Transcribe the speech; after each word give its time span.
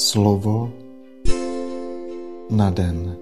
Slovo 0.00 0.72
na 2.50 2.70
den. 2.70 3.16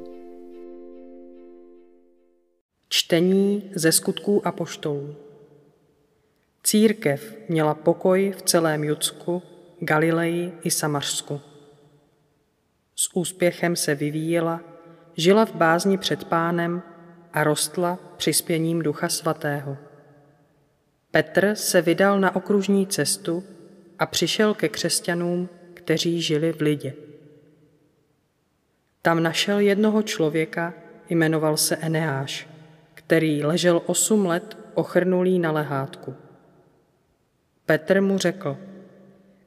Čtení 2.89 3.71
ze 3.75 3.93
skutků 3.93 4.47
a 4.47 4.53
poštolů. 4.53 5.17
Církev 6.63 7.35
měla 7.49 7.75
pokoj 7.75 8.35
v 8.37 8.43
celém 8.43 8.85
Judsku, 8.85 9.43
Galileji 9.81 10.53
i 10.63 10.71
Samařsku. 10.71 11.41
S 12.97 13.17
úspěchem 13.17 13.77
se 13.77 13.95
vyvíjela, 13.95 14.61
žila 15.17 15.47
v 15.47 15.55
bázni 15.55 15.99
před 15.99 16.25
pánem 16.25 16.83
a 17.33 17.45
rostla 17.45 17.99
přispěním 18.17 18.83
Ducha 18.83 19.09
Svatého. 19.09 19.77
Petr 21.11 21.55
se 21.55 21.83
vydal 21.83 22.21
na 22.21 22.37
okružní 22.37 22.87
cestu 22.87 23.45
a 23.99 24.07
přišel 24.07 24.55
ke 24.55 24.69
křesťanům, 24.69 25.49
kteří 25.89 26.23
žili 26.23 26.53
v 26.53 26.61
Lidě. 26.61 26.95
Tam 29.03 29.23
našel 29.23 29.59
jednoho 29.59 30.03
člověka, 30.03 30.75
jmenoval 31.09 31.57
se 31.57 31.77
Eneáš, 31.77 32.49
který 32.95 33.45
ležel 33.45 33.83
osm 33.87 34.27
let 34.27 34.59
ochrnulý 34.75 35.39
na 35.39 35.53
lehátku. 35.53 36.15
Petr 37.67 38.01
mu 38.01 38.19
řekl, 38.19 38.57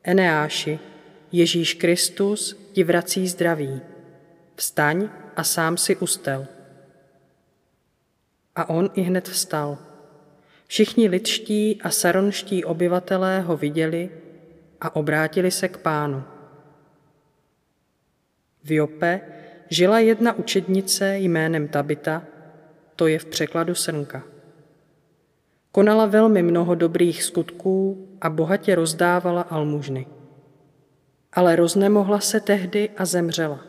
Eneáši, 0.04 0.80
Ježíš 1.32 1.74
Kristus 1.74 2.70
ti 2.72 2.84
vrací 2.84 3.28
zdraví. 3.28 3.82
Vstaň 4.56 5.10
a 5.36 5.44
sám 5.44 5.78
si 5.78 5.96
ustel. 5.96 6.48
A 8.56 8.70
on 8.70 8.90
i 8.94 9.02
hned 9.02 9.28
vstal. 9.28 9.78
Všichni 10.68 11.10
lidští 11.10 11.82
a 11.82 11.90
saronští 11.90 12.66
obyvatelé 12.66 13.42
ho 13.42 13.58
viděli 13.58 14.10
a 14.82 14.96
obrátili 14.96 15.52
se 15.52 15.68
k 15.68 15.78
pánu. 15.78 16.24
V 18.64 18.72
Jope 18.72 19.22
žila 19.70 20.00
jedna 20.00 20.34
učednice 20.34 21.18
jménem 21.18 21.68
Tabita, 21.68 22.24
to 22.96 23.08
je 23.08 23.20
v 23.20 23.26
překladu 23.26 23.76
srnka. 23.76 24.24
Konala 25.72 26.06
velmi 26.06 26.44
mnoho 26.44 26.76
dobrých 26.76 27.24
skutků 27.24 28.08
a 28.22 28.30
bohatě 28.30 28.76
rozdávala 28.76 29.42
almužny. 29.42 30.08
Ale 31.34 31.56
roznemohla 31.56 32.20
se 32.20 32.40
tehdy 32.40 32.90
a 32.98 33.06
zemřela. 33.06 33.66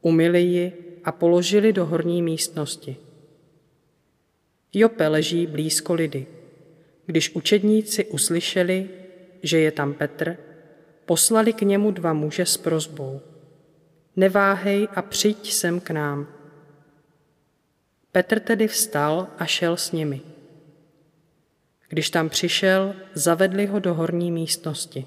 Umyli 0.00 0.42
ji 0.42 0.72
a 1.04 1.12
položili 1.12 1.72
do 1.72 1.86
horní 1.86 2.22
místnosti. 2.22 2.96
Jope 4.72 5.08
leží 5.08 5.46
blízko 5.46 5.94
lidy. 5.94 6.26
Když 7.06 7.34
učedníci 7.34 8.04
uslyšeli, 8.04 8.88
že 9.42 9.58
je 9.58 9.70
tam 9.70 9.94
Petr, 9.94 10.36
poslali 11.06 11.52
k 11.52 11.62
němu 11.62 11.90
dva 11.90 12.12
muže 12.12 12.46
s 12.46 12.56
prozbou. 12.56 13.20
Neváhej 14.16 14.88
a 14.94 15.02
přijď 15.02 15.52
sem 15.52 15.80
k 15.80 15.90
nám. 15.90 16.26
Petr 18.12 18.40
tedy 18.40 18.68
vstal 18.68 19.28
a 19.38 19.46
šel 19.46 19.76
s 19.76 19.92
nimi. 19.92 20.20
Když 21.88 22.10
tam 22.10 22.28
přišel, 22.28 22.94
zavedli 23.14 23.66
ho 23.66 23.78
do 23.78 23.94
horní 23.94 24.32
místnosti. 24.32 25.06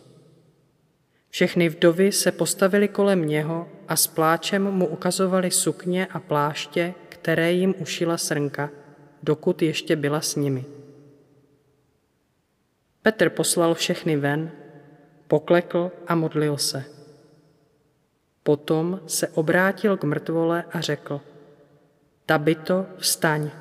Všechny 1.30 1.70
vdovy 1.70 2.12
se 2.12 2.32
postavili 2.32 2.88
kolem 2.88 3.28
něho 3.28 3.70
a 3.88 3.96
s 3.96 4.08
pláčem 4.08 4.72
mu 4.72 4.88
ukazovali 4.88 5.52
sukně 5.52 6.06
a 6.06 6.20
pláště, 6.20 6.94
které 7.10 7.52
jim 7.54 7.76
ušila 7.80 8.18
srnka, 8.18 8.70
dokud 9.24 9.62
ještě 9.62 9.96
byla 9.96 10.22
s 10.22 10.36
nimi. 10.36 10.66
Petr 13.02 13.30
poslal 13.30 13.74
všechny 13.74 14.18
ven, 14.18 14.52
poklekl 15.28 15.92
a 16.08 16.16
modlil 16.16 16.58
se. 16.58 16.84
Potom 18.44 19.02
se 19.08 19.28
obrátil 19.28 19.98
k 19.98 20.04
mrtvole 20.04 20.64
a 20.72 20.82
řekl, 20.82 21.22
Tabito, 22.26 22.86
vstaň. 22.98 23.52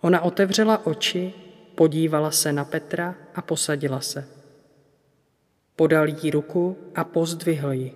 Ona 0.00 0.20
otevřela 0.20 0.86
oči, 0.86 1.32
podívala 1.74 2.30
se 2.30 2.52
na 2.52 2.64
Petra 2.64 3.14
a 3.34 3.42
posadila 3.42 4.00
se. 4.00 4.28
Podal 5.76 6.08
jí 6.08 6.30
ruku 6.30 6.76
a 6.94 7.04
pozdvihl 7.04 7.72
ji. 7.72 7.94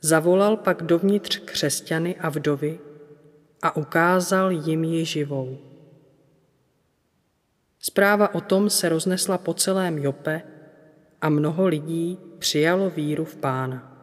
Zavolal 0.00 0.56
pak 0.56 0.82
dovnitř 0.82 1.38
křesťany 1.38 2.16
a 2.16 2.28
vdovy 2.28 2.78
a 3.62 3.76
ukázal 3.76 4.50
jim 4.50 4.84
ji 4.84 5.04
živou. 5.04 5.67
Zpráva 7.80 8.34
o 8.34 8.40
tom 8.40 8.70
se 8.70 8.88
roznesla 8.88 9.38
po 9.38 9.54
celém 9.54 9.98
Jope 9.98 10.42
a 11.20 11.28
mnoho 11.28 11.66
lidí 11.66 12.18
přijalo 12.38 12.90
víru 12.90 13.24
v 13.24 13.36
Pána. 13.36 13.94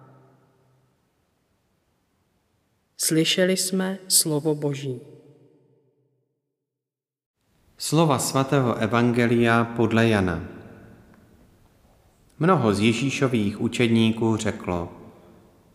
Slyšeli 2.97 3.57
jsme 3.57 3.97
slovo 4.07 4.55
Boží. 4.55 5.01
Slova 7.77 8.19
svatého 8.19 8.75
Evangelia 8.75 9.63
podle 9.63 10.07
Jana. 10.07 10.47
Mnoho 12.39 12.73
z 12.73 12.79
Ježíšových 12.79 13.61
učedníků 13.61 14.35
řeklo, 14.37 14.91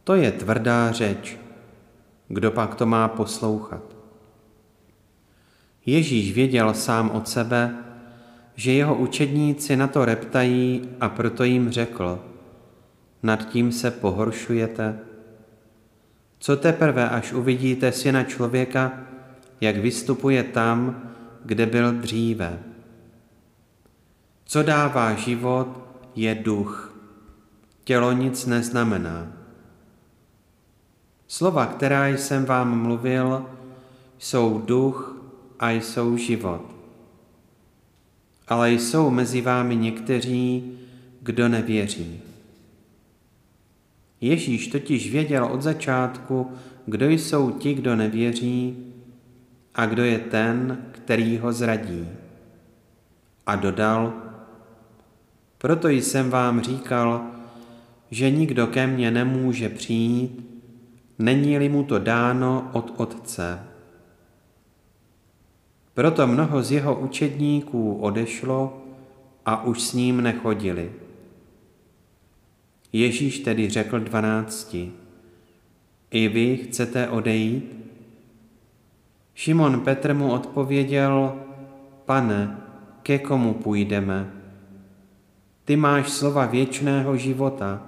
to 0.04 0.14
je 0.14 0.32
tvrdá 0.32 0.92
řeč, 0.92 1.38
kdo 2.28 2.50
pak 2.50 2.74
to 2.74 2.86
má 2.86 3.08
poslouchat? 3.08 3.96
Ježíš 5.86 6.32
věděl 6.32 6.74
sám 6.74 7.10
od 7.10 7.28
sebe, 7.28 7.89
že 8.60 8.72
jeho 8.72 8.94
učedníci 8.94 9.76
na 9.76 9.86
to 9.86 10.04
reptají 10.04 10.88
a 11.00 11.08
proto 11.08 11.44
jim 11.44 11.70
řekl, 11.70 12.24
nad 13.22 13.48
tím 13.48 13.72
se 13.72 13.90
pohoršujete? 13.90 14.98
Co 16.38 16.56
teprve, 16.56 17.08
až 17.08 17.32
uvidíte 17.32 17.92
syna 17.92 18.24
člověka, 18.24 19.00
jak 19.60 19.76
vystupuje 19.76 20.42
tam, 20.44 21.02
kde 21.44 21.66
byl 21.66 21.92
dříve? 21.92 22.58
Co 24.44 24.62
dává 24.62 25.14
život, 25.14 25.68
je 26.14 26.34
duch. 26.34 26.94
Tělo 27.84 28.12
nic 28.12 28.46
neznamená. 28.46 29.32
Slova, 31.28 31.66
která 31.66 32.06
jsem 32.08 32.44
vám 32.44 32.82
mluvil, 32.82 33.46
jsou 34.18 34.58
duch 34.58 35.16
a 35.60 35.70
jsou 35.70 36.16
život 36.16 36.79
ale 38.50 38.72
jsou 38.72 39.10
mezi 39.10 39.40
vámi 39.40 39.76
někteří, 39.76 40.72
kdo 41.20 41.48
nevěří. 41.48 42.20
Ježíš 44.20 44.66
totiž 44.66 45.10
věděl 45.10 45.44
od 45.44 45.62
začátku, 45.62 46.50
kdo 46.86 47.08
jsou 47.08 47.50
ti, 47.50 47.74
kdo 47.74 47.96
nevěří 47.96 48.76
a 49.74 49.86
kdo 49.86 50.04
je 50.04 50.18
ten, 50.18 50.78
který 50.92 51.38
ho 51.38 51.52
zradí. 51.52 52.08
A 53.46 53.56
dodal, 53.56 54.12
proto 55.58 55.88
jsem 55.88 56.30
vám 56.30 56.60
říkal, 56.60 57.24
že 58.10 58.30
nikdo 58.30 58.66
ke 58.66 58.86
mně 58.86 59.10
nemůže 59.10 59.68
přijít, 59.68 60.46
není-li 61.18 61.68
mu 61.68 61.84
to 61.84 61.98
dáno 61.98 62.70
od 62.72 62.94
Otce. 62.96 63.69
Proto 65.94 66.26
mnoho 66.26 66.62
z 66.62 66.72
jeho 66.72 67.00
učedníků 67.00 67.94
odešlo 67.94 68.82
a 69.46 69.64
už 69.64 69.82
s 69.82 69.94
ním 69.94 70.20
nechodili. 70.20 70.92
Ježíš 72.92 73.38
tedy 73.38 73.68
řekl 73.68 74.00
dvanácti, 74.00 74.92
i 76.10 76.28
vy 76.28 76.56
chcete 76.56 77.08
odejít? 77.08 77.76
Šimon 79.34 79.80
Petr 79.80 80.14
mu 80.14 80.32
odpověděl, 80.32 81.34
pane, 82.04 82.56
ke 83.02 83.18
komu 83.18 83.54
půjdeme? 83.54 84.30
Ty 85.64 85.76
máš 85.76 86.08
slova 86.08 86.46
věčného 86.46 87.16
života 87.16 87.82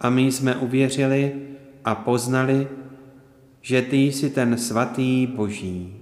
a 0.00 0.10
my 0.10 0.32
jsme 0.32 0.56
uvěřili 0.56 1.32
a 1.84 1.94
poznali, 1.94 2.68
že 3.60 3.82
ty 3.82 3.96
jsi 3.96 4.30
ten 4.30 4.58
svatý 4.58 5.26
Boží. 5.26 5.97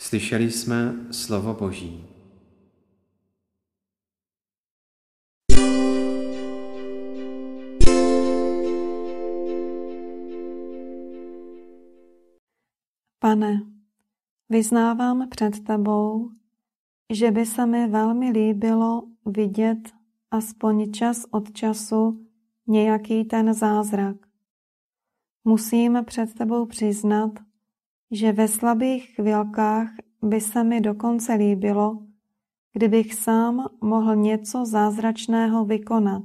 Slyšeli 0.00 0.50
jsme 0.50 0.94
slovo 1.10 1.54
Boží. 1.54 2.04
Pane, 13.18 13.62
vyznávám 14.48 15.28
před 15.28 15.64
tebou, 15.64 16.30
že 17.12 17.30
by 17.30 17.46
se 17.46 17.66
mi 17.66 17.88
velmi 17.88 18.30
líbilo 18.30 19.02
vidět 19.26 19.78
aspoň 20.30 20.92
čas 20.92 21.24
od 21.30 21.52
času 21.52 22.26
nějaký 22.66 23.24
ten 23.24 23.54
zázrak. 23.54 24.16
Musím 25.44 25.98
před 26.04 26.34
tebou 26.34 26.66
přiznat, 26.66 27.49
že 28.10 28.32
ve 28.32 28.48
slabých 28.48 29.14
chvilkách 29.14 29.90
by 30.22 30.40
se 30.40 30.64
mi 30.64 30.80
dokonce 30.80 31.34
líbilo, 31.34 32.02
kdybych 32.72 33.14
sám 33.14 33.68
mohl 33.80 34.16
něco 34.16 34.66
zázračného 34.66 35.64
vykonat. 35.64 36.22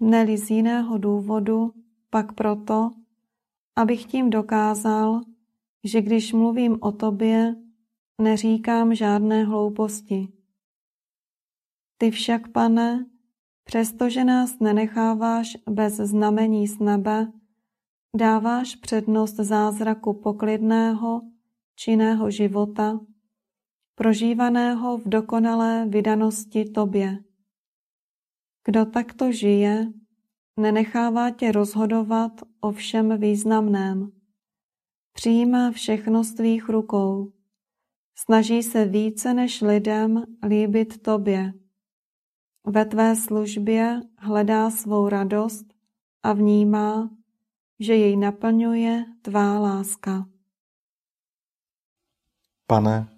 Neli 0.00 0.38
z 0.38 0.50
jiného 0.50 0.98
důvodu, 0.98 1.72
pak 2.10 2.32
proto, 2.32 2.90
abych 3.76 4.04
tím 4.04 4.30
dokázal, 4.30 5.20
že 5.84 6.02
když 6.02 6.32
mluvím 6.32 6.78
o 6.80 6.92
tobě, 6.92 7.56
neříkám 8.20 8.94
žádné 8.94 9.44
hlouposti. 9.44 10.28
Ty 11.98 12.10
však, 12.10 12.48
pane, 12.48 13.06
přestože 13.64 14.24
nás 14.24 14.58
nenecháváš 14.58 15.56
bez 15.70 15.94
znamení 15.96 16.66
z 16.66 16.78
nebe, 16.78 17.32
dáváš 18.14 18.76
přednost 18.76 19.36
zázraku 19.36 20.14
poklidného, 20.14 21.22
činného 21.74 22.30
života, 22.30 23.00
prožívaného 23.94 24.98
v 24.98 25.08
dokonalé 25.08 25.86
vydanosti 25.88 26.64
tobě. 26.64 27.18
Kdo 28.64 28.84
takto 28.84 29.32
žije, 29.32 29.92
nenechává 30.56 31.30
tě 31.30 31.52
rozhodovat 31.52 32.32
o 32.60 32.72
všem 32.72 33.20
významném. 33.20 34.12
Přijímá 35.12 35.70
všechno 35.70 36.24
z 36.24 36.34
tvých 36.34 36.68
rukou. 36.68 37.32
Snaží 38.18 38.62
se 38.62 38.84
více 38.84 39.34
než 39.34 39.60
lidem 39.60 40.22
líbit 40.48 41.02
tobě. 41.02 41.52
Ve 42.66 42.84
tvé 42.84 43.16
službě 43.16 44.00
hledá 44.18 44.70
svou 44.70 45.08
radost 45.08 45.66
a 46.22 46.32
vnímá, 46.32 47.10
že 47.80 47.96
jej 47.96 48.16
naplňuje 48.16 49.04
tvá 49.22 49.58
láska. 49.58 50.28
Pane, 52.66 53.08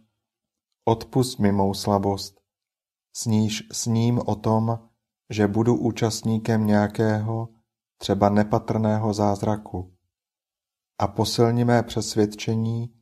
odpust 0.84 1.38
mi 1.38 1.52
mou 1.52 1.74
slabost, 1.74 2.40
sníž 3.12 3.68
s 3.72 3.86
ním 3.86 4.20
o 4.26 4.34
tom, 4.34 4.88
že 5.30 5.46
budu 5.46 5.76
účastníkem 5.76 6.66
nějakého, 6.66 7.48
třeba 7.98 8.28
nepatrného 8.28 9.14
zázraku 9.14 9.94
a 10.98 11.06
posilni 11.06 11.64
mé 11.64 11.82
přesvědčení, 11.82 12.94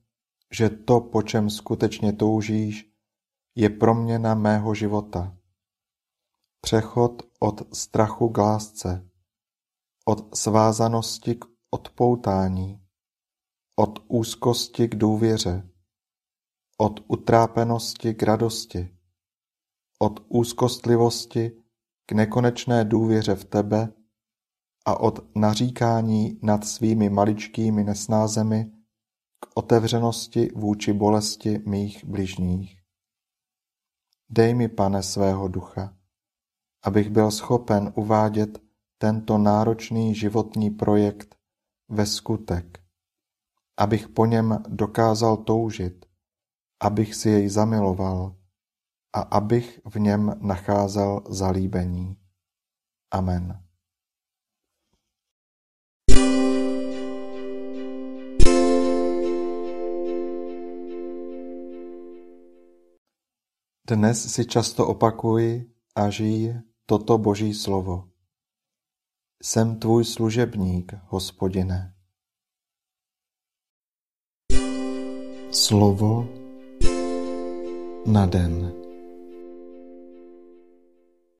že 0.52 0.70
to, 0.70 1.00
po 1.00 1.22
čem 1.22 1.50
skutečně 1.50 2.12
toužíš, 2.12 2.90
je 3.54 3.70
proměna 3.70 4.34
mého 4.34 4.74
života. 4.74 5.36
Přechod 6.60 7.22
od 7.40 7.74
strachu 7.76 8.28
k 8.28 8.38
lásce, 8.38 9.10
od 10.08 10.36
svázanosti 10.36 11.34
k 11.34 11.44
odpoutání, 11.70 12.80
od 13.78 13.98
úzkosti 14.08 14.88
k 14.88 14.94
důvěře, 14.94 15.70
od 16.78 17.00
utrápenosti 17.08 18.14
k 18.14 18.22
radosti, 18.22 18.96
od 19.98 20.20
úzkostlivosti 20.28 21.62
k 22.06 22.12
nekonečné 22.12 22.84
důvěře 22.84 23.34
v 23.34 23.44
tebe 23.44 23.92
a 24.84 25.00
od 25.00 25.36
naříkání 25.36 26.38
nad 26.42 26.64
svými 26.64 27.10
maličkými 27.10 27.84
nesnázemi 27.84 28.72
k 29.40 29.46
otevřenosti 29.54 30.50
vůči 30.54 30.92
bolesti 30.92 31.58
mých 31.66 32.04
bližních. 32.04 32.82
Dej 34.28 34.54
mi, 34.54 34.68
pane, 34.68 35.02
svého 35.02 35.48
ducha, 35.48 35.96
abych 36.82 37.10
byl 37.10 37.30
schopen 37.30 37.92
uvádět 37.96 38.65
tento 38.98 39.38
náročný 39.38 40.14
životní 40.14 40.70
projekt 40.70 41.36
ve 41.88 42.06
skutek, 42.06 42.78
abych 43.76 44.08
po 44.08 44.26
něm 44.26 44.62
dokázal 44.68 45.36
toužit, 45.36 46.06
abych 46.80 47.14
si 47.14 47.28
jej 47.28 47.48
zamiloval 47.48 48.36
a 49.12 49.20
abych 49.20 49.80
v 49.84 50.00
něm 50.00 50.34
nacházel 50.40 51.20
zalíbení. 51.28 52.16
Amen. 53.10 53.62
Dnes 63.86 64.34
si 64.34 64.42
často 64.46 64.82
opakuj 64.82 65.62
a 65.94 66.10
žij 66.10 66.58
toto 66.90 67.18
Boží 67.22 67.54
slovo. 67.54 68.15
Jsem 69.42 69.78
tvůj 69.78 70.04
služebník, 70.04 70.92
hospodine. 71.08 71.94
Slovo 75.52 76.28
na 78.06 78.26
den. 78.26 78.85